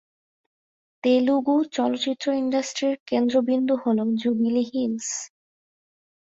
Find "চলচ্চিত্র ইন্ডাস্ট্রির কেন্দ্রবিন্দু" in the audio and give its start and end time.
1.73-3.75